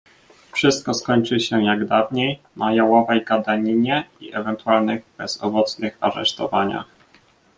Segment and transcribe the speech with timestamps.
[0.51, 6.85] "Wszystko skończy się, jak dawniej, na Jałowej gadaninie i ewentualnych bezowocnych aresztowaniach."